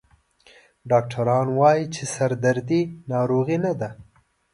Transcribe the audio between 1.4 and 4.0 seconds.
وایي چې سردردي ناروغي نه ده.